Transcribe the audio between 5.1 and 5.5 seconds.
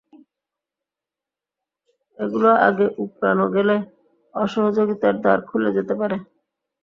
দ্বার